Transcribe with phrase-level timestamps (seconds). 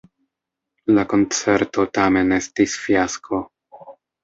[0.99, 3.45] La koncerto tamen estis fiasko.